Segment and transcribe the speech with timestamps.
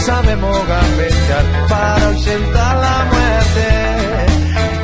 [0.00, 3.68] Sabemos gambetear para ausentar la muerte.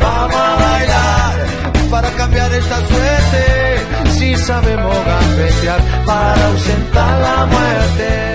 [0.00, 1.46] Vamos a bailar
[1.90, 4.12] para cambiar esta suerte.
[4.18, 8.26] Si sabemos gambetear para ausentar la muerte.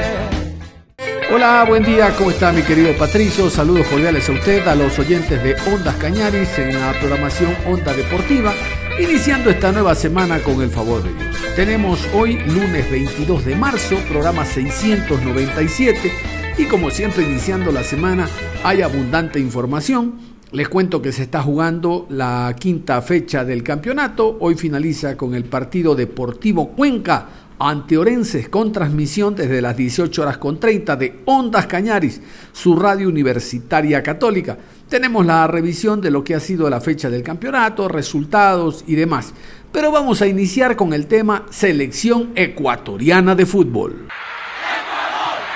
[1.34, 3.50] Hola, buen día, ¿cómo está mi querido Patricio?
[3.50, 8.54] Saludos cordiales a usted, a los oyentes de Ondas Cañaris en la programación Onda Deportiva,
[9.00, 11.38] iniciando esta nueva semana con el favor de Dios.
[11.56, 18.28] Tenemos hoy, lunes 22 de marzo, programa 697 y como siempre iniciando la semana
[18.64, 20.32] hay abundante información.
[20.52, 24.38] Les cuento que se está jugando la quinta fecha del campeonato.
[24.40, 30.38] Hoy finaliza con el partido Deportivo Cuenca ante Orenses con transmisión desde las 18 horas
[30.38, 34.58] con 30 de Ondas Cañaris, su radio universitaria católica.
[34.90, 39.34] Tenemos la revisión de lo que ha sido la fecha del campeonato, resultados y demás.
[39.72, 44.08] Pero vamos a iniciar con el tema selección ecuatoriana de fútbol.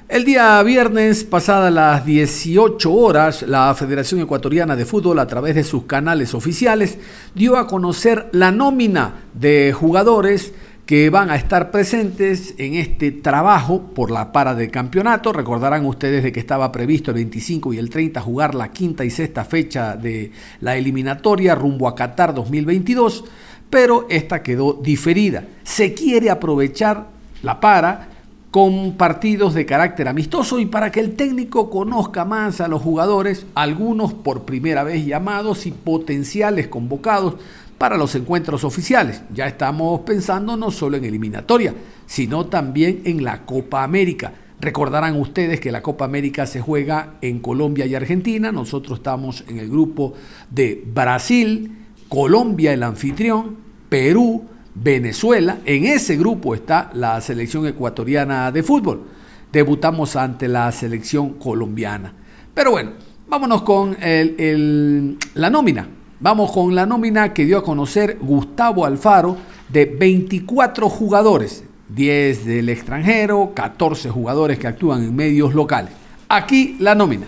[0.08, 5.64] El día viernes, pasadas las 18 horas, la Federación Ecuatoriana de Fútbol, a través de
[5.64, 7.00] sus canales oficiales,
[7.34, 10.54] dio a conocer la nómina de jugadores
[10.86, 15.34] que van a estar presentes en este trabajo por la para de campeonato.
[15.34, 19.10] Recordarán ustedes de que estaba previsto el 25 y el 30 jugar la quinta y
[19.10, 23.24] sexta fecha de la eliminatoria rumbo a Qatar 2022,
[23.72, 25.46] pero esta quedó diferida.
[25.64, 27.08] Se quiere aprovechar
[27.42, 28.15] la para
[28.56, 33.46] con partidos de carácter amistoso y para que el técnico conozca más a los jugadores,
[33.54, 37.36] algunos por primera vez llamados y potenciales convocados
[37.78, 39.24] para los encuentros oficiales.
[39.34, 41.74] Ya estamos pensando no solo en eliminatoria,
[42.06, 44.32] sino también en la Copa América.
[44.62, 48.54] Recordarán ustedes que la Copa América se juega en Colombia y Argentina.
[48.54, 50.14] Nosotros estamos en el grupo
[50.50, 51.78] de Brasil,
[52.08, 53.58] Colombia el anfitrión,
[53.90, 54.46] Perú,
[54.76, 55.60] Venezuela.
[55.66, 59.08] En ese grupo está la selección ecuatoriana de fútbol.
[59.52, 62.14] Debutamos ante la selección colombiana.
[62.54, 62.92] Pero bueno,
[63.28, 65.90] vámonos con la nómina.
[66.20, 69.38] Vamos con la nómina que dio a conocer Gustavo Alfaro
[69.70, 75.92] de 24 jugadores, 10 del extranjero, 14 jugadores que actúan en medios locales.
[76.30, 77.28] Aquí la nómina.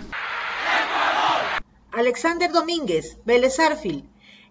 [1.91, 4.05] Alexander Domínguez, Vélez Arfil.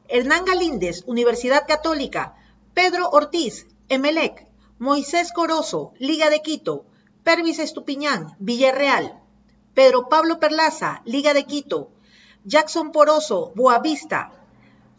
[0.09, 2.35] Hernán Galíndez, Universidad Católica.
[2.77, 4.47] Pedro Ortiz, Emelec,
[4.79, 6.85] Moisés Corozo, Liga de Quito,
[7.25, 9.19] Pervis Estupiñán, Villarreal,
[9.73, 11.91] Pedro Pablo Perlaza, Liga de Quito,
[12.45, 14.31] Jackson Poroso, Boavista,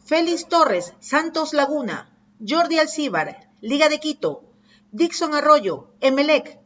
[0.03, 4.41] Félix Torres, Santos Laguna, Jordi Alcíbar, Liga de Quito,
[4.91, 6.57] Dixon Arroyo, Emelec,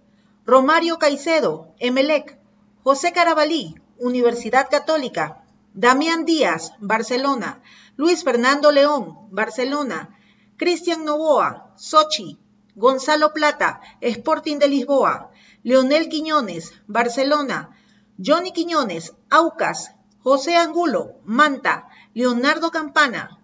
[0.45, 2.39] Romario Caicedo, Emelec,
[2.85, 7.61] José Carabalí, Universidad Católica, Damián Díaz, Barcelona,
[7.97, 10.17] Luis Fernando León, Barcelona,
[10.61, 12.37] Cristian Novoa, Sochi,
[12.75, 15.31] Gonzalo Plata, Sporting de Lisboa,
[15.63, 17.75] Leonel Quiñones, Barcelona,
[18.23, 23.39] Johnny Quiñones, Aucas, José Angulo, Manta, Leonardo Campana,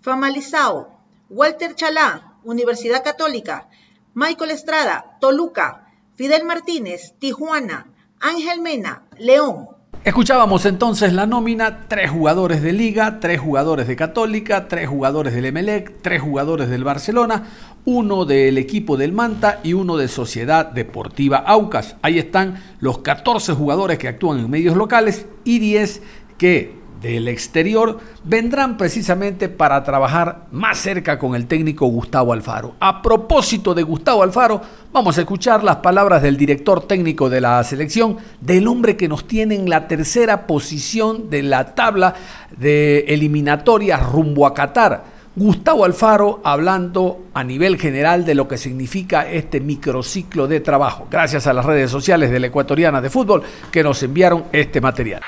[0.00, 3.68] Famalizao, Walter Chalá, Universidad Católica,
[4.14, 9.68] Michael Estrada, Toluca, Fidel Martínez, Tijuana, Ángel Mena, León,
[10.04, 15.44] Escuchábamos entonces la nómina, tres jugadores de Liga, tres jugadores de Católica, tres jugadores del
[15.44, 17.44] Emelec, tres jugadores del Barcelona,
[17.84, 21.94] uno del equipo del Manta y uno de Sociedad Deportiva Aucas.
[22.02, 26.02] Ahí están los 14 jugadores que actúan en medios locales y 10
[26.36, 32.76] que del exterior vendrán precisamente para trabajar más cerca con el técnico Gustavo Alfaro.
[32.78, 34.62] A propósito de Gustavo Alfaro,
[34.92, 39.26] vamos a escuchar las palabras del director técnico de la selección, del hombre que nos
[39.26, 42.14] tiene en la tercera posición de la tabla
[42.56, 45.22] de eliminatorias rumbo a Qatar.
[45.34, 51.46] Gustavo Alfaro hablando a nivel general de lo que significa este microciclo de trabajo, gracias
[51.46, 55.22] a las redes sociales de la Ecuatoriana de Fútbol que nos enviaron este material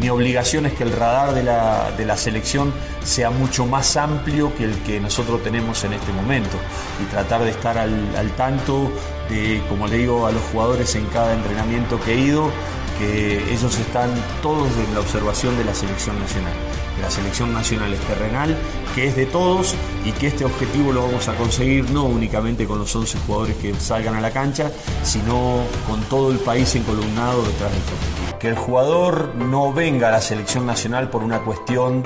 [0.00, 2.72] mi obligación es que el radar de la, selección
[3.04, 6.56] sea mucho más amplio que el que nosotros tenemos en este momento
[7.02, 8.90] y tratar de estar al, tanto
[9.28, 12.50] de, como le digo a los jugadores en cada entrenamiento que he ido,
[12.98, 14.10] que ellos están
[14.42, 16.52] todos en la observación de la selección nacional.
[17.00, 18.56] La selección nacional es terrenal,
[18.94, 22.80] que es de todos y que este objetivo lo vamos a conseguir no únicamente con
[22.80, 24.72] los 11 jugadores que salgan a la cancha,
[25.04, 28.17] sino con todo el país encolumnado detrás de este objetivo.
[28.38, 32.04] Que el jugador no venga a la selección nacional por una cuestión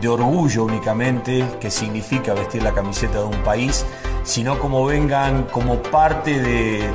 [0.00, 3.86] de orgullo únicamente, que significa vestir la camiseta de un país,
[4.24, 6.90] sino como vengan como parte de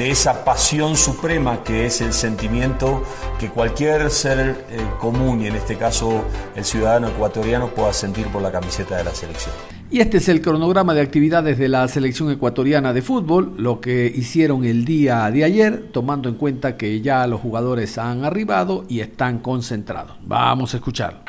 [0.00, 3.04] de esa pasión suprema que es el sentimiento
[3.38, 6.24] que cualquier ser eh, común, y en este caso
[6.56, 9.54] el ciudadano ecuatoriano, pueda sentir por la camiseta de la selección.
[9.90, 14.06] Y este es el cronograma de actividades de la selección ecuatoriana de fútbol, lo que
[14.06, 19.00] hicieron el día de ayer, tomando en cuenta que ya los jugadores han arribado y
[19.00, 20.16] están concentrados.
[20.22, 21.24] Vamos a escuchar.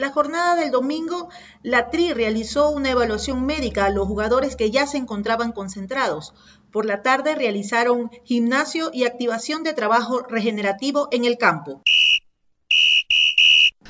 [0.00, 1.28] La jornada del domingo,
[1.62, 6.32] la TRI realizó una evaluación médica a los jugadores que ya se encontraban concentrados.
[6.70, 11.82] Por la tarde realizaron gimnasio y activación de trabajo regenerativo en el campo.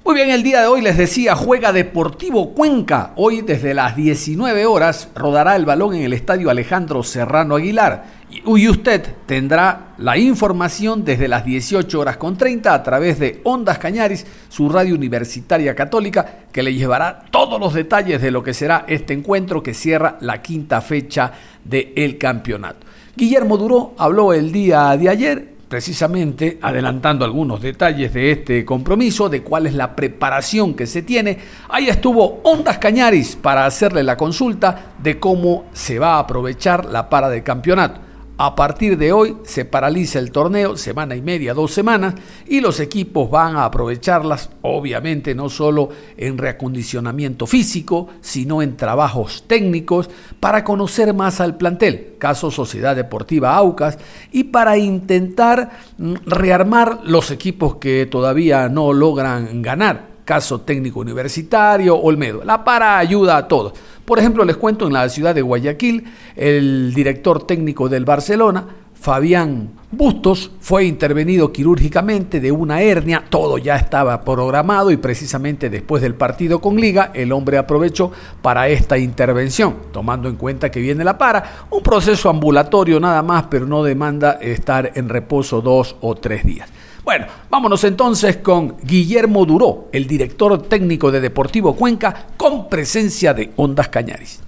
[0.02, 3.12] Muy bien, el día de hoy les decía, juega Deportivo Cuenca.
[3.16, 8.19] Hoy desde las 19 horas rodará el balón en el estadio Alejandro Serrano Aguilar.
[8.30, 13.78] Y usted tendrá la información desde las 18 horas con 30 a través de Ondas
[13.78, 18.84] Cañaris, su radio universitaria católica, que le llevará todos los detalles de lo que será
[18.86, 21.32] este encuentro que cierra la quinta fecha
[21.64, 22.86] del campeonato.
[23.16, 29.42] Guillermo Duró habló el día de ayer precisamente adelantando algunos detalles de este compromiso, de
[29.42, 31.38] cuál es la preparación que se tiene.
[31.68, 37.08] Ahí estuvo Ondas Cañaris para hacerle la consulta de cómo se va a aprovechar la
[37.08, 38.09] para de campeonato.
[38.42, 42.14] A partir de hoy se paraliza el torneo, semana y media, dos semanas,
[42.48, 49.44] y los equipos van a aprovecharlas, obviamente no solo en reacondicionamiento físico, sino en trabajos
[49.46, 50.08] técnicos,
[50.40, 53.98] para conocer más al plantel, caso Sociedad Deportiva Aucas,
[54.32, 61.96] y para intentar mm, rearmar los equipos que todavía no logran ganar caso técnico universitario,
[61.96, 62.42] Olmedo.
[62.44, 63.72] La para ayuda a todos.
[64.04, 66.04] Por ejemplo, les cuento en la ciudad de Guayaquil,
[66.36, 68.66] el director técnico del Barcelona,
[69.00, 76.02] Fabián Bustos, fue intervenido quirúrgicamente de una hernia, todo ya estaba programado y precisamente después
[76.02, 78.12] del partido con Liga, el hombre aprovechó
[78.42, 83.44] para esta intervención, tomando en cuenta que viene la para, un proceso ambulatorio nada más,
[83.50, 86.68] pero no demanda estar en reposo dos o tres días.
[87.04, 93.50] Bueno, vámonos entonces con Guillermo Duró, el director técnico de Deportivo Cuenca, con presencia de
[93.56, 94.42] Ondas Cañaris.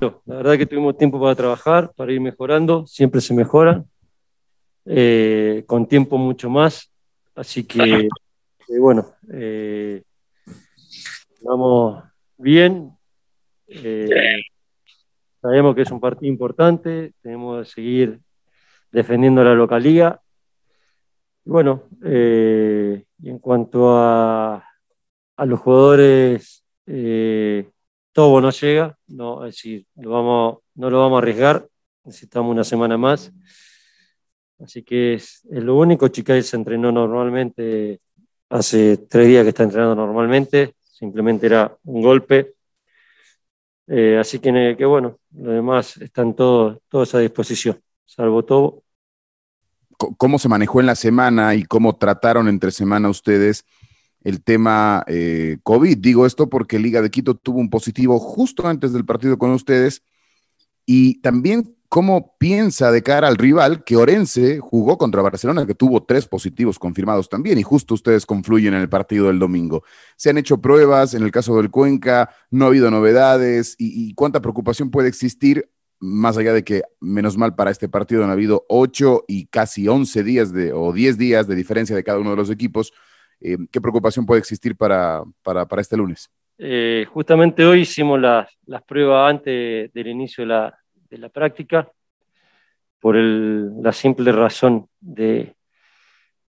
[0.00, 3.84] La verdad que tuvimos tiempo para trabajar, para ir mejorando, siempre se mejora,
[4.86, 6.90] eh, con tiempo mucho más,
[7.34, 8.08] así que
[8.68, 10.02] eh, bueno, eh,
[11.42, 12.04] vamos
[12.38, 12.96] bien,
[15.42, 18.20] sabemos que es un partido importante, tenemos que seguir
[18.90, 20.20] defendiendo la localía
[21.48, 24.62] bueno, eh, en cuanto a,
[25.38, 27.70] los jugadores, eh,
[28.14, 31.66] no llega, no, es decir, lo vamos, no lo vamos a arriesgar,
[32.04, 33.32] necesitamos una semana más.
[34.60, 36.08] Así que es, lo único.
[36.08, 38.00] Chicay se entrenó normalmente,
[38.50, 42.56] hace tres días que está entrenando normalmente, simplemente era un golpe.
[43.86, 48.82] Eh, así que, que, bueno, los demás están todos, todos a disposición, salvo todo
[49.98, 53.64] cómo se manejó en la semana y cómo trataron entre semana ustedes
[54.22, 55.98] el tema eh, COVID.
[55.98, 60.02] Digo esto porque Liga de Quito tuvo un positivo justo antes del partido con ustedes
[60.86, 66.02] y también cómo piensa de cara al rival que Orense jugó contra Barcelona, que tuvo
[66.02, 69.82] tres positivos confirmados también, y justo ustedes confluyen en el partido del domingo.
[70.16, 74.40] Se han hecho pruebas, en el caso del Cuenca, no ha habido novedades, y cuánta
[74.40, 79.24] preocupación puede existir más allá de que, menos mal para este partido han habido 8
[79.26, 82.50] y casi 11 días de, o 10 días de diferencia de cada uno de los
[82.50, 82.92] equipos,
[83.40, 86.30] eh, ¿qué preocupación puede existir para, para, este lunes?
[86.58, 90.78] Eh, justamente hoy hicimos las, las, pruebas antes del inicio de la,
[91.08, 91.88] de la práctica,
[93.00, 95.54] por el, la simple razón de,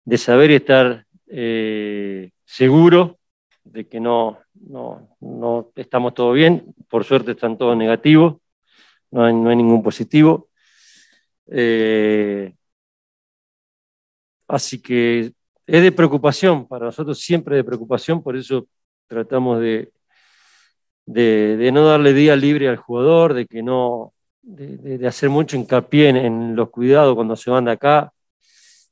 [0.04, 3.18] de saber y estar eh, seguro
[3.64, 8.36] de que no, no, no estamos todo bien, por suerte están todos negativos
[9.10, 10.48] no hay, ningún positivo.
[11.46, 12.54] Eh,
[14.46, 15.32] así que
[15.66, 18.66] es de preocupación, para nosotros siempre de preocupación, por eso
[19.06, 19.92] tratamos de,
[21.06, 26.56] de, no darle día libre al jugador, de que no, de, hacer mucho hincapié en,
[26.56, 28.12] los cuidados cuando se van de acá,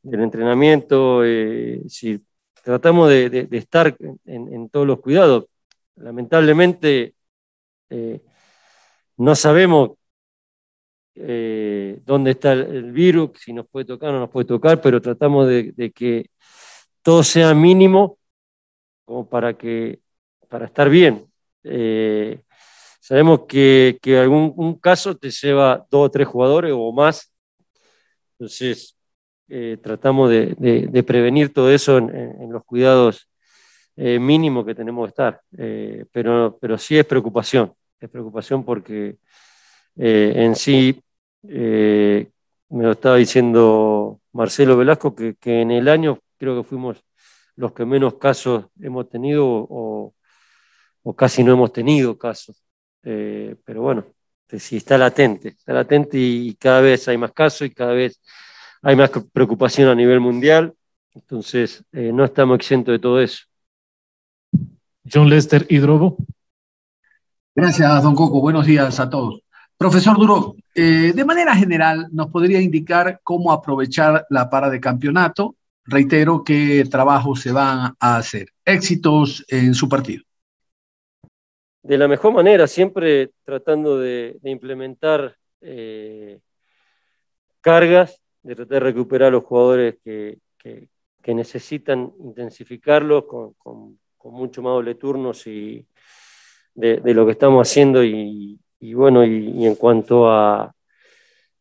[0.03, 2.23] del entrenamiento, eh, si
[2.63, 5.47] tratamos de, estar en, todos los cuidados.
[5.97, 7.15] Lamentablemente,
[7.91, 8.21] eh,
[9.17, 9.93] no sabemos
[11.19, 15.01] eh, dónde está el, virus, si nos puede tocar o no nos puede tocar, pero
[15.01, 16.31] tratamos de, que
[17.03, 18.19] todo sea mínimo
[19.07, 20.01] como para, que,
[20.49, 21.27] para estar bien.
[21.65, 22.43] Eh,
[23.01, 27.33] sabemos que, que algún un caso te lleva dos o tres jugadores o más,
[28.33, 28.99] entonces
[29.49, 33.31] eh, tratamos de, prevenir todo eso en, los cuidados
[33.97, 35.41] mínimos que tenemos que estar,
[36.13, 39.17] pero, pero sí es preocupación, es preocupación porque
[39.97, 41.03] en sí
[41.49, 42.31] eh,
[42.71, 47.05] me lo estaba diciendo Marcelo Velasco, que, en el año creo que fuimos
[47.57, 50.15] los que menos casos hemos tenido o,
[51.17, 52.63] casi no hemos tenido casos.
[53.03, 54.05] Eh, pero bueno,
[54.59, 58.21] sí está latente, está latente y, cada vez hay más casos y cada vez
[58.83, 60.75] hay más preocupación a nivel mundial.
[61.15, 63.45] Entonces, eh, no estamos exentos de todo eso.
[65.11, 66.17] John Lester Hidrobo.
[67.55, 68.41] Gracias, don Coco.
[68.41, 69.46] Buenos días a todos.
[69.79, 75.55] Profesor Duro, eh, de manera general, ¿nos podría indicar cómo aprovechar la para de campeonato?
[75.85, 78.49] Reitero qué trabajos se van a hacer.
[78.65, 80.25] Éxitos en su partido.
[81.83, 86.41] De la mejor manera, siempre tratando de, implementar eh,
[87.61, 90.39] cargas, de tratar de recuperar a los jugadores que,
[91.27, 95.87] necesitan intensificarlos con, mucho más doble turnos y
[96.75, 100.75] de, de, lo que estamos haciendo y, y bueno, y, en cuanto a,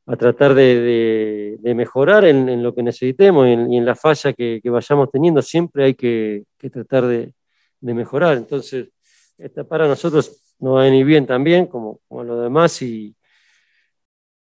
[0.06, 4.60] a tratar de, de, mejorar en, en, lo que necesitemos y en, la falla que,
[4.62, 7.34] que, vayamos teniendo, siempre hay que, que tratar de,
[7.82, 8.38] mejorar.
[8.38, 8.90] Entonces,
[9.38, 13.16] esta para nosotros nos va a venir bien también, como, como lo demás, y,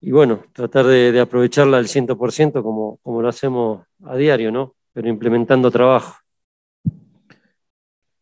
[0.00, 4.75] y bueno, tratar de, aprovecharla al 100% como, como lo hacemos a diario, ¿no?
[4.92, 6.25] Pero implementando trabajo.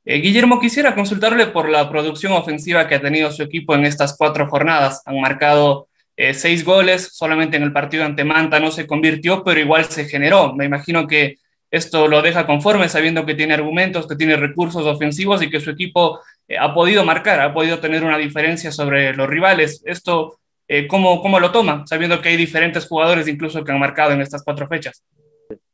[0.07, 4.17] Eh, Guillermo, quisiera consultarle por la producción ofensiva que ha tenido su equipo en estas
[4.19, 5.03] cuatro jornadas.
[5.07, 9.61] Han marcado eh, seis goles, solamente en el partido ante Manta no se convirtió, pero
[9.61, 10.55] igual se generó.
[10.55, 11.37] Me imagino que
[11.71, 15.71] esto lo deja conforme, sabiendo que tiene argumentos, que tiene recursos ofensivos y que su
[15.71, 19.83] equipo eh, ha podido marcar, ha podido tener una diferencia sobre los rivales.
[19.87, 20.39] Esto,
[20.87, 24.45] ¿cómo, ¿cómo, lo toma, sabiendo que hay diferentes jugadores incluso que han marcado en estas
[24.45, 25.03] cuatro fechas?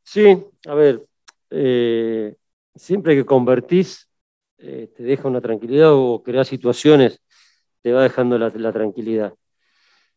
[0.04, 1.02] Sí, a ver,
[2.76, 4.09] siempre que convertís
[4.62, 7.20] eh, te deja una tranquilidad o crear situaciones,
[7.82, 9.32] te va dejando la, tranquilidad.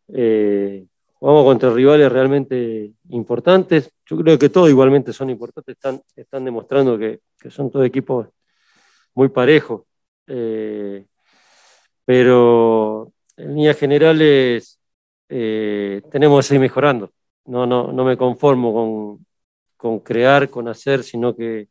[0.09, 3.89] Eh, jugamos contra rivales realmente importantes.
[4.05, 8.27] Yo creo que todos igualmente son importantes, están, están demostrando que, son todos equipos
[9.15, 9.83] muy parejos.
[10.27, 11.05] Eh,
[12.05, 14.79] pero en líneas generales
[15.27, 17.11] tenemos que seguir mejorando.
[17.45, 19.25] No, no, no me conformo con,
[19.77, 21.69] con crear, con hacer, sino que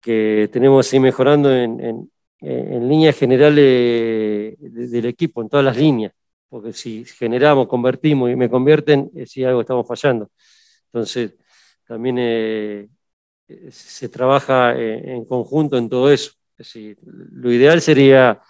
[0.00, 6.12] que tenemos ir mejorando en, en, en líneas generales del equipo, en todas las líneas,
[6.48, 10.30] porque si generamos, convertimos y me convierten, eh, si algo estamos fallando.
[10.86, 11.34] Entonces,
[11.86, 12.88] también eh,
[13.70, 16.32] se trabaja eh, en, conjunto en todo eso.
[16.52, 18.40] Es decir, lo ideal sería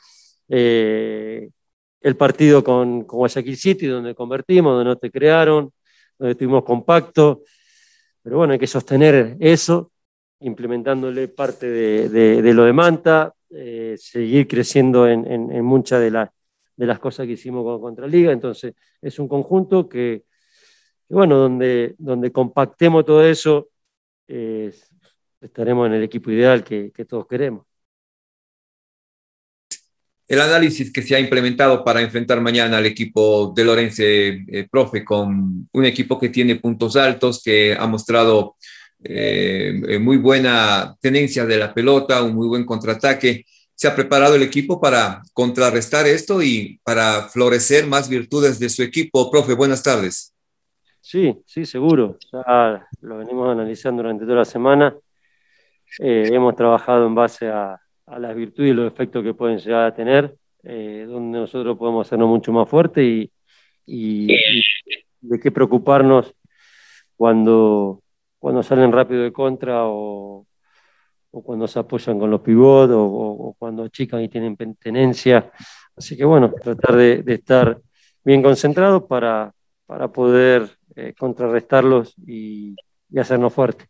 [0.50, 5.70] el partido con, con Guayaquil City, donde convertimos, donde no te crearon,
[6.18, 7.38] donde estuvimos compactos,
[8.22, 9.92] pero bueno, hay que sostener eso
[10.40, 16.28] implementándole parte de, lo de Manta, eh, seguir creciendo en, muchas de,
[16.76, 18.32] de, las cosas que hicimos con Contraliga.
[18.32, 20.24] Entonces, es un conjunto que,
[21.08, 23.68] bueno, donde, donde compactemos todo eso,
[25.40, 27.64] estaremos en el equipo ideal que, todos queremos.
[30.26, 35.02] El análisis que se ha implementado para enfrentar mañana al equipo de Lorenzo, eh, profe,
[35.02, 41.46] con un equipo que tiene puntos altos, que ha mostrado eh, eh, muy buena tenencia
[41.46, 43.44] de la pelota, un muy buen contraataque.
[43.74, 48.82] ¿Se ha preparado el equipo para contrarrestar esto y para florecer más virtudes de su
[48.82, 49.30] equipo?
[49.30, 50.34] Profe, buenas tardes.
[51.00, 52.18] Sí, sí, seguro.
[52.32, 54.96] Ya lo venimos analizando durante toda la semana.
[56.00, 57.80] Eh, hemos trabajado en base a,
[58.18, 62.52] las virtudes y los efectos que pueden llegar a tener, donde nosotros podemos hacernos mucho
[62.52, 63.30] más fuertes y,
[63.86, 64.28] y
[65.20, 66.34] de qué preocuparnos
[67.16, 68.02] cuando,
[68.38, 70.46] cuando salen rápido de contra o,
[71.30, 75.50] cuando se apoyan con los pivots o, cuando achican y tienen tenencia.
[75.96, 77.78] Así que bueno, tratar de, estar
[78.24, 79.52] bien concentrados para,
[79.86, 82.74] para poder eh, contrarrestarlos y,
[83.16, 83.88] hacernos fuertes.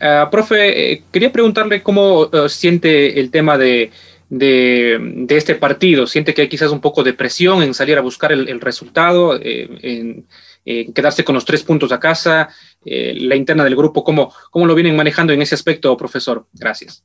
[0.00, 3.90] Ah, profe, eh, quería preguntarle cómo eh, siente el tema de,
[4.30, 6.06] de, este partido.
[6.06, 9.38] ¿Siente que hay quizás un poco de presión en salir a buscar el, el resultado,
[9.40, 10.26] en,
[10.64, 12.48] en, quedarse con los tres puntos a casa?
[12.84, 16.46] Eh, la interna del grupo, ¿cómo, ¿cómo lo vienen manejando en ese aspecto, profesor?
[16.52, 17.04] Gracias.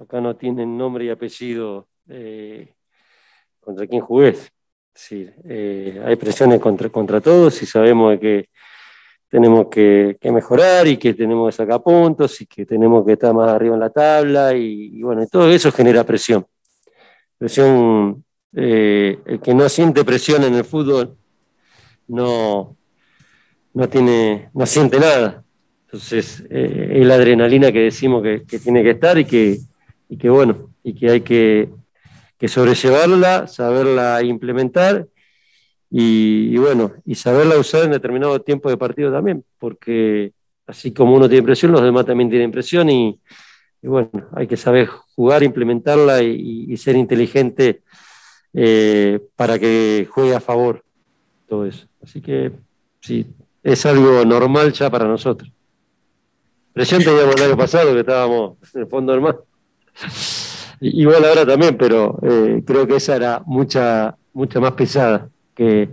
[0.00, 2.72] Acá no tienen nombre y apellido eh,
[3.60, 4.36] contra quién jugué.
[4.94, 8.48] Sí, eh, hay presiones contra, contra todos y sabemos que
[9.28, 13.50] tenemos que, mejorar y que tenemos que sacar puntos y que tenemos que estar más
[13.50, 16.46] arriba en la tabla y, bueno, todo eso genera presión.
[17.36, 21.16] Presión, eh, el que no siente presión en el fútbol
[22.08, 22.76] no,
[23.74, 25.44] no, tiene, no siente nada.
[25.86, 29.58] Entonces, eh, es la adrenalina que decimos que, tiene que estar y que,
[30.08, 31.70] y que, bueno, y que hay que,
[32.38, 35.06] que sobrellevarla, saberla implementar
[35.90, 40.32] y, bueno, y saberla usar en determinado tiempo de partido también, porque
[40.66, 43.18] así como uno tiene presión, los demás también tienen presión y,
[43.82, 47.82] bueno, hay que saber jugar, implementarla y, ser inteligente
[48.52, 50.84] eh, para que juegue a favor
[51.48, 51.87] todo eso.
[52.08, 52.50] Así que
[53.02, 53.26] sí,
[53.62, 55.52] es algo normal ya para nosotros.
[56.72, 59.38] Presión teníamos el año pasado que estábamos en el fondo del mar.
[60.80, 65.90] Igual ahora también, pero eh, creo que esa era mucha, mucha más pesada que,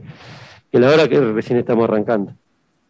[0.72, 2.34] la hora que recién estamos arrancando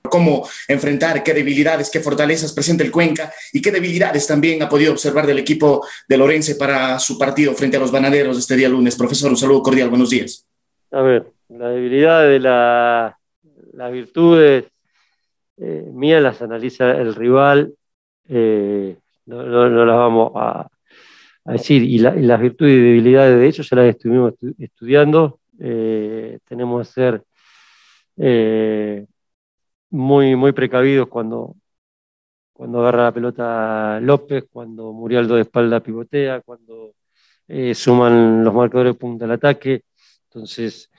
[0.08, 4.94] cómo enfrentar, qué debilidades, qué fortalezas presenta el Cuenca y qué debilidades también ha podido
[4.94, 8.96] observar del equipo de Lorense para su partido frente a los banaderos este día lunes.
[8.96, 10.46] Profesor, un saludo cordial, buenos días.
[10.92, 13.20] A ver, la debilidad de la,
[13.74, 14.66] las virtudes
[15.58, 17.74] eh, mías las analiza el rival,
[18.28, 20.68] eh, no, las vamos a,
[21.46, 26.94] decir, y, las virtudes y debilidades de ellos ya las estuvimos estudiando eh, tenemos que
[26.94, 27.24] ser
[29.90, 31.56] muy, muy precavidos cuando,
[32.54, 36.94] cuando agarra la pelota López, cuando Murialdo de espalda pivotea, cuando
[37.74, 39.84] suman los marcadores punta al ataque.
[40.26, 40.92] Entonces,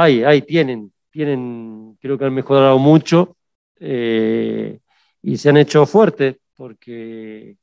[0.00, 3.36] ahí, ahí tienen, tienen, creo que han mejorado mucho
[3.80, 7.56] y se han hecho fuertes porque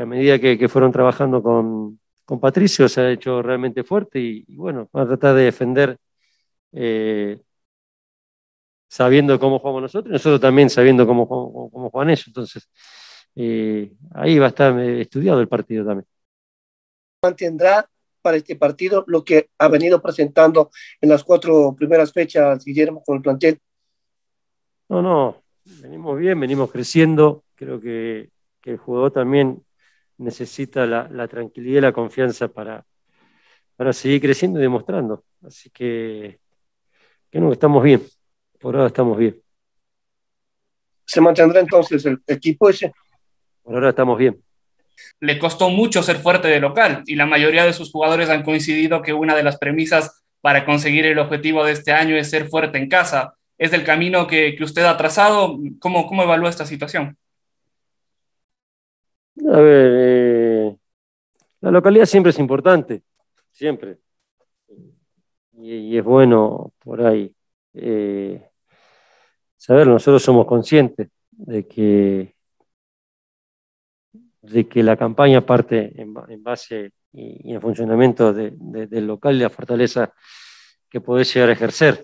[0.00, 4.88] a medida que fueron trabajando con, con Patricio se ha hecho realmente fuerte y, bueno,
[4.96, 5.98] va a tratar de defender
[6.70, 7.42] eh,
[8.86, 12.28] sabiendo cómo jugamos nosotros y nosotros también sabiendo cómo, cómo, juegan ellos.
[12.28, 12.70] Entonces,
[13.34, 16.06] eh, ahí va a estar eh, estudiado el partido también.
[17.20, 17.89] Mantendrá
[18.20, 23.16] para este partido lo que ha venido presentando en las cuatro primeras fechas, Guillermo, con
[23.16, 23.58] el plantel.
[24.88, 27.44] No, no, venimos bien, venimos creciendo.
[27.54, 28.30] Creo que,
[28.60, 29.64] que el jugador también
[30.20, 32.84] necesita la, tranquilidad y la confianza para,
[33.76, 35.24] para seguir creciendo y demostrando.
[35.42, 36.40] Así que,
[37.30, 38.02] que no, estamos bien.
[38.58, 39.40] Por ahora estamos bien.
[41.06, 42.92] ¿Se mantendrá entonces el equipo ese?
[43.62, 44.42] Por ahora estamos bien.
[45.20, 49.02] Le costó mucho ser fuerte de local y la mayoría de sus jugadores han coincidido
[49.02, 52.78] que una de las premisas para conseguir el objetivo de este año es ser fuerte
[52.78, 53.34] en casa.
[53.58, 55.58] ¿Es el camino que, que usted ha trazado?
[55.78, 57.16] ¿Cómo, ¿Cómo evalúa esta situación?
[59.48, 60.76] A ver, eh,
[61.60, 63.02] la localidad siempre es importante,
[63.52, 63.98] siempre.
[65.52, 67.34] Y, es bueno por ahí
[67.74, 68.42] eh,
[69.56, 72.34] saber, nosotros somos conscientes de que,
[74.50, 80.12] de que la campaña parte en, base y, en funcionamiento del local y la fortaleza
[80.88, 82.02] que podés llegar a ejercer.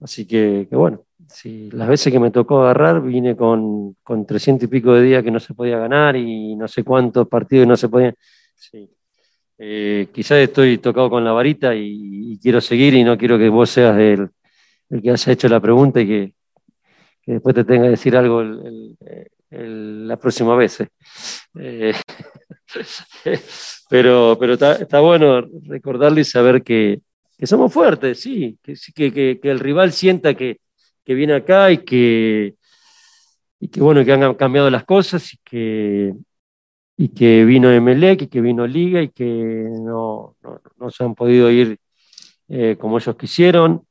[0.00, 4.64] Así que, que bueno, Sí, las veces que me tocó agarrar vine con, con 300
[4.64, 7.76] y pico de días que no se podía ganar y no sé cuántos partidos no
[7.76, 8.14] se podían.
[8.54, 8.88] Sí.
[9.58, 13.68] Eh, quizás estoy tocado con la varita y, quiero seguir y no quiero que vos
[13.68, 14.30] seas el,
[14.90, 16.34] el que haya hecho la pregunta y que,
[17.26, 18.42] después te tenga que decir algo
[19.50, 20.80] la próxima vez.
[20.80, 20.88] Eh.
[21.58, 21.94] Eh,
[23.90, 27.00] pero pero está, bueno recordarle y saber que,
[27.42, 30.60] somos fuertes, sí, que, que, que el rival sienta que,
[31.04, 32.56] que viene acá y que,
[33.60, 36.14] y que bueno, que han cambiado las cosas y que,
[36.96, 40.36] y que vino Emelec y que vino Liga y que no,
[40.78, 41.78] no, se han podido ir
[42.48, 43.86] eh, como ellos quisieron.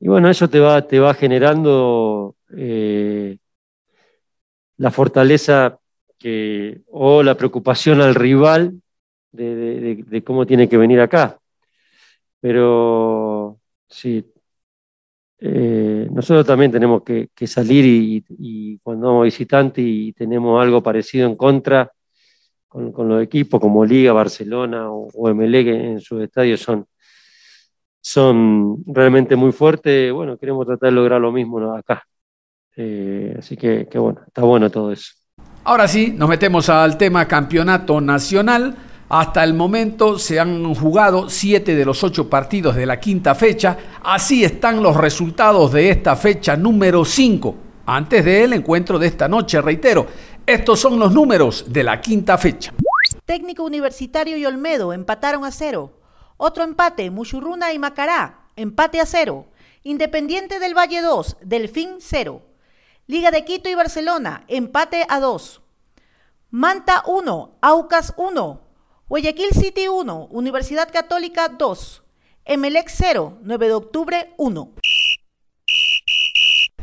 [0.00, 2.36] Y bueno, eso te va, te va generando
[4.80, 5.78] la fortaleza
[6.18, 8.80] que, o la preocupación al rival
[9.30, 11.38] de, cómo tiene que venir acá.
[12.40, 14.24] Pero sí,
[15.38, 17.84] eh, nosotros también tenemos que, salir
[18.38, 21.92] y, cuando vamos visitante y tenemos algo parecido en contra
[22.66, 26.86] con, los equipos como Liga, Barcelona o, o que en sus estadios son,
[28.00, 30.10] son realmente muy fuertes.
[30.10, 32.02] Bueno, queremos tratar de lograr lo mismo acá.
[32.82, 35.12] Eh, así que, que bueno, está bueno todo eso.
[35.64, 38.74] Ahora sí, nos metemos al tema campeonato nacional.
[39.10, 43.76] Hasta el momento se han jugado siete de los ocho partidos de la quinta fecha.
[44.02, 47.54] Así están los resultados de esta fecha número 5.
[47.84, 50.06] Antes del encuentro de esta noche, reitero,
[50.46, 52.72] estos son los números de la quinta fecha.
[53.26, 55.92] Técnico Universitario y Olmedo empataron a cero.
[56.38, 58.46] Otro empate, Muchurruna y Macará.
[58.56, 59.46] empate a cero.
[59.82, 62.42] Independiente del Valle 2, Delfín 0.
[63.10, 65.60] Liga de Quito y Barcelona, empate a 2.
[66.50, 68.60] Manta 1, Aucas 1.
[69.08, 72.04] Guayaquil City 1, Universidad Católica 2.
[72.44, 74.74] Emelec 0, 9 de octubre 1.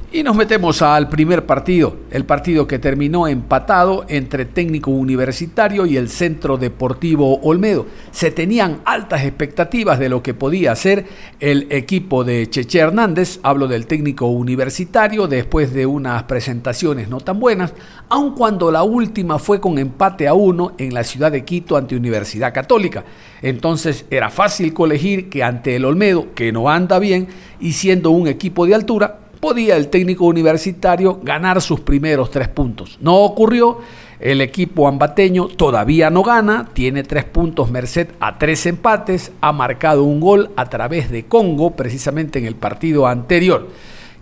[0.09, 5.97] Y nos metemos al primer partido, el partido que terminó empatado entre técnico universitario y
[5.97, 7.87] el Centro Deportivo Olmedo.
[8.11, 11.05] Se tenían altas expectativas de lo que podía hacer
[11.41, 17.41] el equipo de Cheche Hernández, hablo del técnico universitario, después de unas presentaciones no tan
[17.41, 17.73] buenas,
[18.07, 21.97] aun cuando la última fue con empate a uno en la ciudad de Quito ante
[21.97, 23.03] Universidad Católica.
[23.41, 27.27] Entonces era fácil colegir que ante el Olmedo, que no anda bien,
[27.59, 32.97] y siendo un equipo de altura, podía el técnico universitario ganar sus primeros tres puntos.
[33.01, 33.79] No ocurrió,
[34.19, 40.03] el equipo ambateño todavía no gana, tiene tres puntos merced a tres empates, ha marcado
[40.03, 43.67] un gol a través de Congo, precisamente en el partido anterior.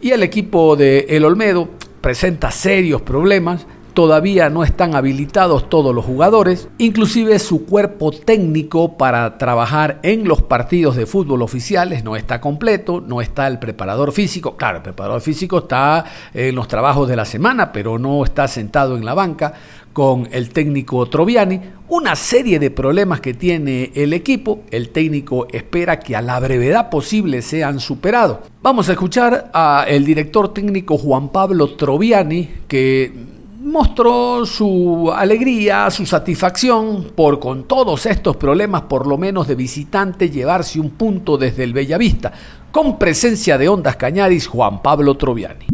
[0.01, 1.69] Y el equipo de El Olmedo
[2.01, 9.39] presenta serios problemas, todavía no están habilitados todos los jugadores, inclusive su cuerpo técnico para
[9.39, 14.57] trabajar en los partidos de fútbol oficiales no está completo, no está el preparador físico,
[14.57, 18.97] claro, el preparador físico está en los trabajos de la semana, pero no está sentado
[18.97, 19.53] en la banca
[19.93, 25.99] con el técnico Troviani, una serie de problemas que tiene el equipo, el técnico espera
[25.99, 28.39] que a la brevedad posible sean superados.
[28.61, 33.34] Vamos a escuchar al director técnico Juan Pablo Troviani que
[33.65, 40.29] mostró su alegría, su satisfacción por con todos estos problemas, por lo menos de visitante,
[40.29, 42.31] llevarse un punto desde el Bellavista,
[42.71, 45.65] con presencia de Ondas Cañaris, Juan Pablo Troviani.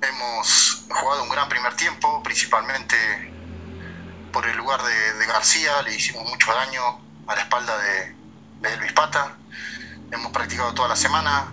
[0.00, 2.94] Hemos jugado un gran primer tiempo, principalmente
[4.32, 6.80] por el lugar de, García, le hicimos mucho daño
[7.26, 9.36] a la espalda de, de Pata.
[10.12, 11.52] Hemos practicado toda la semana,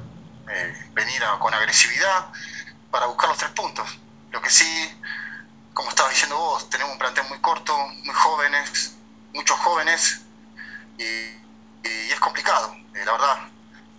[0.52, 2.28] eh, venir con agresividad
[2.92, 4.00] para buscar los tres puntos.
[4.32, 4.66] Lo que sí
[5.80, 8.98] como estabas diciendo vos, tenemos un plantel muy corto, muy jóvenes,
[9.34, 10.20] muchos jóvenes,
[10.98, 11.40] y,
[11.86, 13.38] es complicado, eh, la verdad.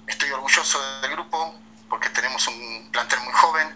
[0.07, 3.75] Estoy orgulloso del grupo porque tenemos un plantel muy joven.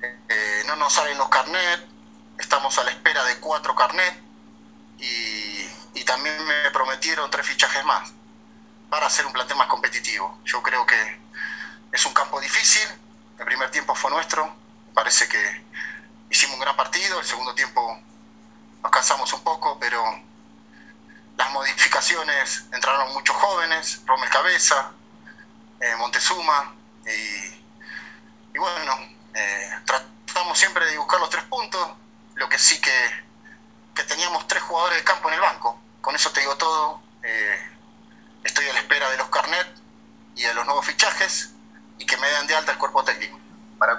[0.00, 1.88] Eh, no nos salen los carnet,
[2.38, 4.22] estamos a la espera de cuatro carnet
[4.98, 8.12] y, y también me prometieron tres fichajes más
[8.88, 10.38] para hacer un plantel más competitivo.
[10.44, 11.20] Yo creo que
[11.90, 12.88] es un campo difícil,
[13.40, 14.54] el primer tiempo fue nuestro,
[14.94, 15.72] parece que
[16.32, 18.00] hicimos un gran partido, el segundo tiempo
[18.82, 20.02] nos cansamos un poco, pero
[21.36, 24.92] las modificaciones entraron muchos jóvenes, Romel Cabeza,
[25.78, 28.94] eh, Montezuma, y, bueno,
[29.34, 31.86] eh, tratamos siempre de buscar los tres puntos,
[32.34, 33.24] lo que sí que,
[33.94, 37.70] que, teníamos tres jugadores de campo en el banco, con eso te digo todo, eh,
[38.42, 39.68] estoy a la espera de los carnet
[40.34, 41.50] y de los nuevos fichajes
[41.98, 43.41] y que me den de alta el cuerpo técnico.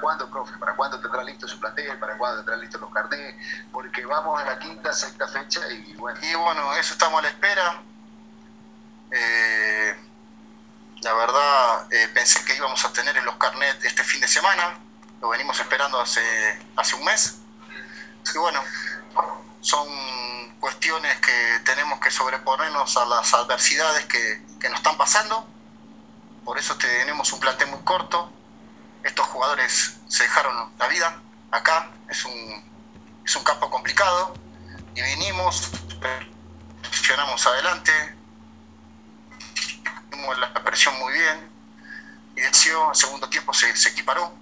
[0.03, 0.57] ¿Para cuándo, profe?
[0.57, 1.97] ¿Para cuándo tendrá listo su plantel?
[1.97, 3.35] ¿Para cuándo tendrá listos los carnés?
[3.71, 6.19] Porque vamos a la quinta, sexta fecha y bueno.
[6.21, 7.81] Y bueno, eso estamos a la espera.
[9.11, 9.95] Eh,
[11.03, 14.77] la verdad, eh, pensé que íbamos a tener en los carnets este fin de semana.
[15.21, 16.21] Lo venimos esperando hace,
[16.75, 17.39] hace un mes.
[18.35, 18.61] Y bueno,
[19.61, 19.87] son
[20.59, 25.47] cuestiones que tenemos que sobreponernos a las adversidades que, que nos están pasando.
[26.43, 28.42] Por eso tenemos un plantel muy corto
[29.03, 34.33] estos jugadores se dejaron la vida acá, es un, es un campo complicado
[34.95, 35.71] y vinimos,
[36.81, 37.91] presionamos adelante,
[40.09, 41.53] tuvimos la presión muy bien
[42.35, 44.33] y el segundo tiempo se, se equiparó.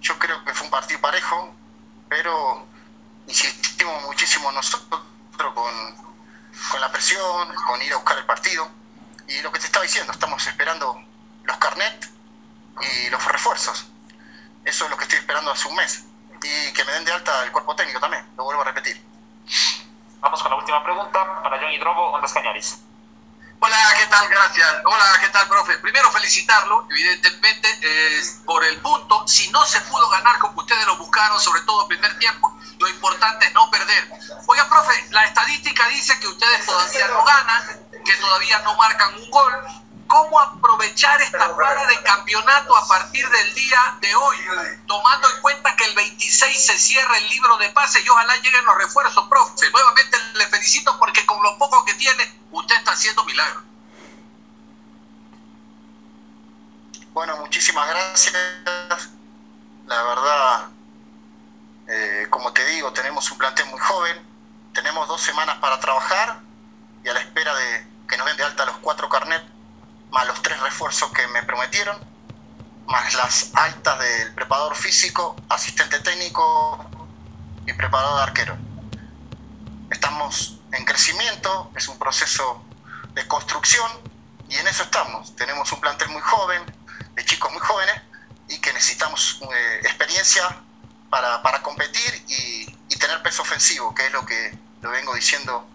[0.00, 1.54] Yo creo que fue un partido parejo,
[2.08, 2.66] pero
[3.26, 5.00] insistimos muchísimo nosotros
[5.54, 5.96] con,
[6.70, 8.68] con la presión, con ir a buscar el partido.
[9.26, 11.02] Y lo que te estaba diciendo, estamos esperando
[11.44, 12.10] los carnet
[12.80, 13.86] y los refuerzos.
[14.68, 16.04] Eso es lo que estoy esperando hace un mes.
[16.42, 19.02] Y que me den de alta el cuerpo técnico también, lo vuelvo a repetir.
[20.20, 22.78] Vamos con la última pregunta para John Hidrobo, Ondas Cañaris.
[23.60, 24.28] Hola, ¿qué tal?
[24.28, 24.68] Gracias.
[24.84, 25.78] Hola, ¿qué tal, profe?
[25.78, 29.26] Primero felicitarlo, evidentemente, eh, por el punto.
[29.26, 32.88] Si no se pudo ganar como ustedes lo buscaron, sobre todo en primer tiempo, lo
[32.88, 34.10] importante es no perder.
[34.48, 39.30] Oiga, profe, la estadística dice que ustedes todavía no ganan, que todavía no marcan un
[39.30, 39.54] gol,
[40.08, 44.36] cómo aprovechar esta para de campeonato a partir del día de hoy,
[44.86, 48.64] tomando en cuenta que el 26 se cierra el libro de pases y ojalá lleguen
[48.64, 49.70] los refuerzos, profe.
[49.70, 53.62] Nuevamente le felicito porque con lo poco que tiene, usted está haciendo milagros.
[57.12, 58.34] Bueno, muchísimas gracias.
[59.86, 60.68] La verdad,
[61.86, 64.26] eh, como te digo, tenemos un plantel muy joven,
[64.72, 66.40] tenemos dos semanas para trabajar
[67.04, 69.57] y a la espera de que nos den de alta los cuatro carnets
[70.10, 71.98] más los tres refuerzos que me prometieron,
[72.86, 76.86] más las altas del preparador físico, asistente técnico
[77.66, 78.56] y preparador arquero.
[79.90, 82.62] Estamos en crecimiento, es un proceso
[83.14, 83.90] de construcción
[84.48, 85.34] y en eso estamos.
[85.36, 86.62] Tenemos un plantel muy joven,
[87.14, 88.00] de chicos muy jóvenes
[88.48, 90.62] y que necesitamos eh, experiencia
[91.10, 95.68] para, para competir y, y, tener peso ofensivo, que es lo que lo vengo diciendo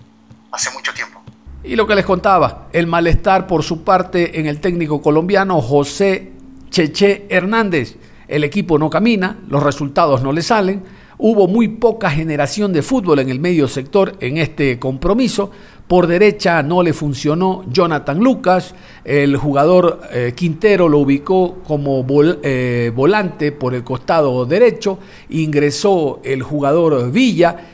[0.51, 1.22] hace mucho tiempo.
[1.65, 6.31] Y lo que les contaba, el malestar por su parte en el técnico colombiano José
[6.69, 7.95] Cheche Hernández.
[8.27, 10.83] El equipo no camina, los resultados no le salen,
[11.17, 15.51] hubo muy poca generación de fútbol en el medio sector en este compromiso.
[15.87, 22.05] Por derecha no le funcionó Jonathan Lucas, el jugador eh, Quintero lo ubicó como
[22.43, 24.99] eh, volante por el costado derecho,
[25.29, 27.72] ingresó el jugador Villa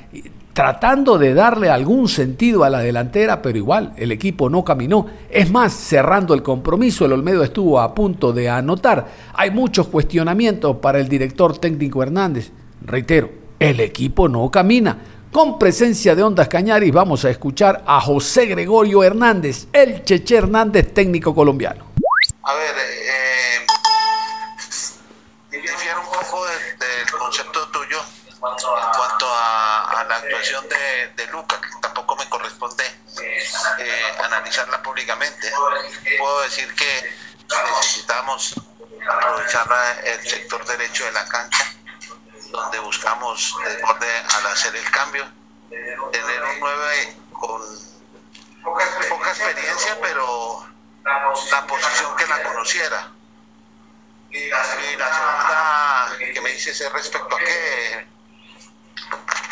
[0.60, 5.06] tratando de darle algún sentido a la delantera, pero igual el equipo no caminó.
[5.30, 9.08] Es más, cerrando el compromiso, el Olmedo estuvo a punto de anotar.
[9.36, 12.52] Hay muchos cuestionamientos para el director técnico Hernández.
[12.82, 14.98] Reitero, el equipo no camina.
[15.32, 20.94] Con presencia de Ondas Cañaris vamos a escuchar a José Gregorio Hernández, el Cheche Hernández
[20.94, 21.86] técnico colombiano.
[22.44, 23.66] A ver, eh,
[30.50, 32.84] de, de Luca, que tampoco me corresponde
[33.80, 35.52] eh, analizarla públicamente.
[36.18, 37.16] Puedo decir que
[37.78, 38.56] necesitamos
[39.10, 39.68] aprovechar
[40.04, 41.66] el sector derecho de la cancha
[42.52, 45.24] donde buscamos desborde al hacer el cambio,
[46.12, 47.62] tener un 9 con
[48.64, 50.68] poca experiencia, pero
[51.04, 53.12] la posición que la conociera.
[54.32, 58.08] Y la segunda que me dices es respecto a qué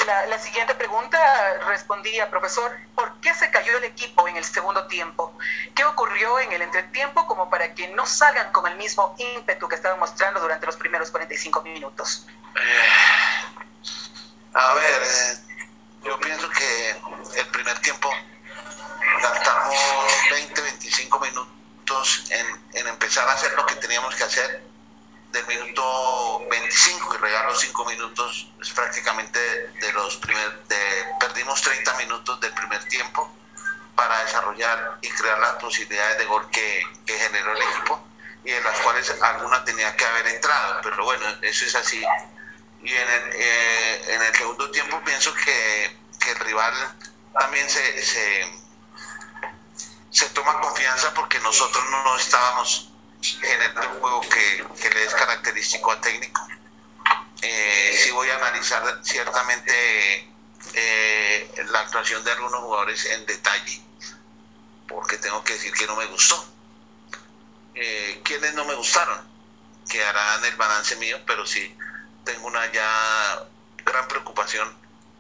[0.08, 1.20] la, siguiente pregunta
[1.68, 5.38] respondía, profesor, ¿por qué se cayó el equipo en el segundo tiempo?
[5.76, 9.76] ¿Qué ocurrió en el entretiempo como para que no salgan con el mismo ímpetu que
[9.76, 12.26] estaban mostrando durante los primeros 45 minutos?
[12.56, 12.90] Eh,
[14.54, 15.38] a ver, eh,
[16.06, 16.90] yo pienso que
[17.40, 18.10] el primer tiempo
[19.22, 19.76] gastamos
[20.32, 24.67] 20, 25 minutos en, en empezar a hacer lo que teníamos que hacer
[25.32, 31.94] del minuto 25 que regaló 5 minutos es prácticamente de los primer, de, perdimos 30
[31.98, 33.30] minutos del primer tiempo
[33.96, 38.08] para desarrollar y crear las posibilidades de gol que, que generó el equipo
[38.44, 42.04] y en las cuales alguna tenía que haber entrado pero bueno eso es así.
[42.84, 46.74] Y en el, eh, en el segundo tiempo pienso que, que el rival
[47.34, 48.46] también se, se,
[50.12, 55.92] se toma confianza porque nosotros no estábamos en el juego que, que, le es característico
[55.92, 56.48] a técnico.
[57.42, 60.30] Eh, sí voy a analizar ciertamente
[60.74, 63.82] eh, la actuación de algunos jugadores en detalle,
[64.88, 66.46] porque tengo que decir que no me gustó.
[67.76, 69.20] Eh, ¿Quiénes no me gustaron?
[69.90, 71.76] Quedarán el balance mío, pero sí
[72.26, 73.46] tengo una ya
[73.86, 74.76] gran preocupación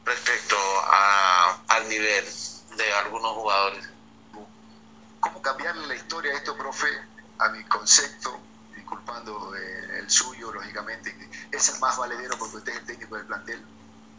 [0.05, 0.57] respecto
[0.91, 2.25] a, al nivel
[2.75, 3.89] de algunos jugadores.
[5.19, 6.87] ¿Cómo cambiarle la historia a esto, profe?
[7.39, 8.39] A mi concepto,
[8.75, 11.15] disculpando eh, el suyo, lógicamente,
[11.51, 13.65] es el más valedero porque usted es el técnico del plantel.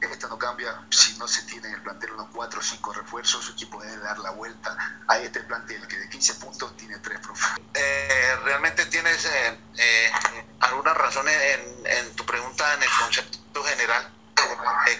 [0.00, 3.44] Esto no cambia si no se tiene en el plantel unos 4 o 5 refuerzos,
[3.44, 4.76] su equipo dar la vuelta
[5.08, 7.48] a este plantel que de 15 puntos tiene 3 profes.
[7.74, 10.12] Eh, ¿Realmente tienes eh, eh,
[10.60, 14.12] alguna razón en, en, tu pregunta en el concepto general?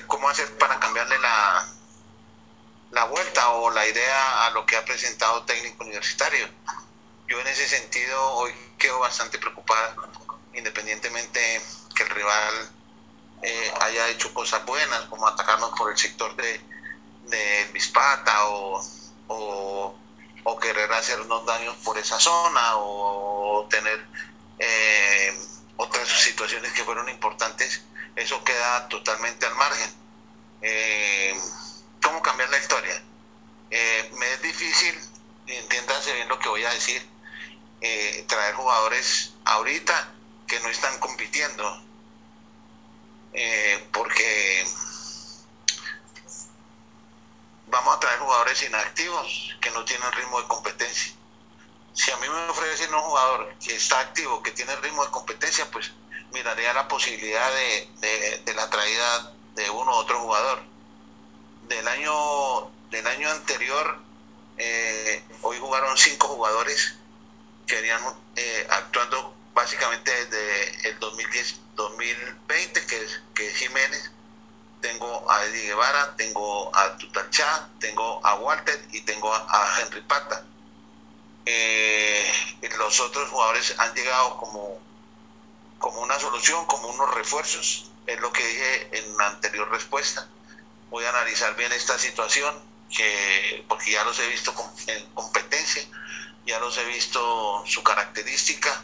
[0.07, 1.67] ¿Cómo hacer para cambiarle la,
[2.91, 6.49] la vuelta o la idea a lo que ha presentado técnico universitario?
[7.29, 9.95] Yo en ese sentido hoy quedo bastante preocupada,
[10.55, 11.61] independientemente
[11.95, 12.71] que el rival
[13.43, 16.61] eh, haya hecho cosas buenas, como atacarnos por el sector de,
[17.27, 18.83] de Bispata o,
[19.29, 24.05] o, querer hacernos daños por esa zona o, tener
[24.59, 25.39] eh,
[25.77, 27.83] otras situaciones que fueron importantes,
[28.17, 29.95] eso queda totalmente al margen.
[30.63, 31.39] Eh,
[32.03, 33.03] ¿Cómo cambiar la historia?
[33.71, 34.99] me es difícil,
[35.47, 37.07] entiéndase bien lo que voy a decir,
[37.81, 40.15] eh, traer jugadores ahorita
[40.47, 41.83] que no están compitiendo.
[43.33, 44.67] Eh, porque
[47.67, 51.13] vamos a traer jugadores inactivos que no tienen ritmo de competencia.
[51.93, 55.69] Si a mí me ofrecen un jugador que está activo, que tiene ritmo de competencia,
[55.71, 55.93] pues
[56.33, 60.63] miraría la posibilidad de, la traída de uno u otro jugador.
[61.69, 63.99] Del año, del año anterior,
[64.57, 66.95] eh, hoy jugaron cinco jugadores
[67.69, 68.01] que venían
[68.35, 74.11] eh, actuando básicamente desde el 2010, 2020, que es, que Jiménez,
[74.81, 80.45] tengo a Eddie Guevara, tengo a Tutanchá, tengo a Walter y tengo a, Henry Pata.
[81.45, 82.33] Eh,
[82.79, 84.79] los otros jugadores han llegado como,
[85.79, 90.27] como una solución, como unos refuerzos, es lo que dije en la anterior respuesta.
[90.91, 92.55] Voy a analizar bien esta situación,
[92.97, 94.55] que, porque ya los he visto
[94.87, 95.83] en competencia,
[96.49, 98.83] ya los he visto su característica,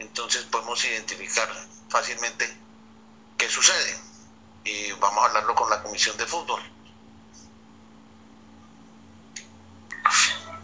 [0.00, 1.48] entonces podemos identificar
[1.88, 2.52] fácilmente
[3.38, 4.00] qué sucede.
[4.64, 6.60] Y vamos a hablarlo con la Comisión de Fútbol.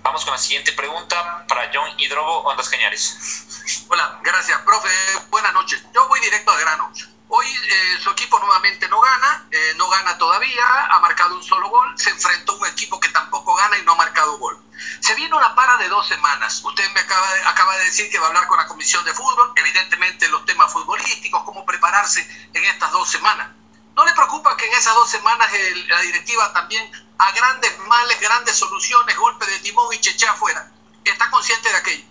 [0.02, 3.86] Vamos con la siguiente pregunta para John Hidrobo, Ondas Cañares.
[3.88, 4.88] Hola, gracias, profe.
[5.30, 5.80] Buenas noches.
[5.94, 6.92] Yo voy directo al grano.
[7.28, 11.68] Hoy eh, su equipo nuevamente no gana, eh, no gana todavía, ha marcado un solo
[11.68, 14.60] gol, se enfrentó a un equipo que tampoco gana y no ha marcado gol.
[15.00, 16.60] Se viene una para de dos semanas.
[16.64, 19.14] Usted me acaba de, acaba de decir que va a hablar con la Comisión de
[19.14, 22.20] Fútbol, evidentemente los temas futbolísticos, cómo prepararse
[22.52, 23.50] en estas dos semanas.
[23.94, 28.20] ¿No le preocupa que en esas dos semanas el, la directiva también a grandes males,
[28.20, 30.70] grandes soluciones, golpe de timón y cheche afuera?
[31.04, 32.04] ¿Está consciente de aquello?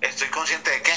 [0.00, 0.94] ¿Estoy consciente de qué?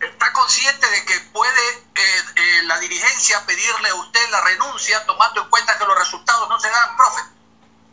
[0.00, 5.42] ¿Está consciente de que puede eh, eh, la dirigencia pedirle a usted la renuncia tomando
[5.42, 7.33] en cuenta que los resultados no se dan, profe?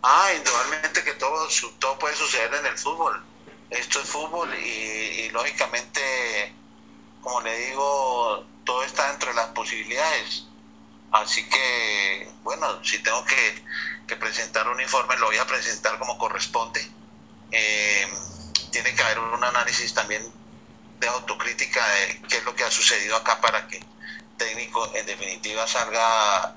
[0.03, 1.47] Ah, indudablemente que todo,
[1.79, 3.23] todo puede suceder en el fútbol.
[3.69, 6.53] Esto es fútbol y, lógicamente,
[7.21, 10.45] como le digo, todo está dentro de las posibilidades.
[11.11, 13.61] Así que, bueno, si tengo que,
[14.19, 16.85] presentar un informe, lo voy a presentar como corresponde.
[17.51, 18.05] Eh,
[18.69, 20.21] tiene que haber un análisis también
[20.99, 23.79] de autocrítica de qué es lo que ha sucedido acá para que
[24.37, 26.55] técnico en definitiva salga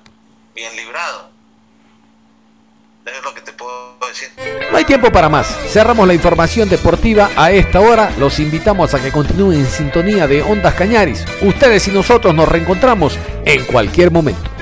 [0.53, 1.34] bien librado.
[4.71, 5.47] No hay tiempo para más.
[5.67, 8.11] Cerramos la información deportiva a esta hora.
[8.17, 11.23] Los invitamos a que continúen en sintonía de Ondas Cañaris.
[11.41, 14.54] Ustedes y nosotros nos reencontramos en cualquier momento.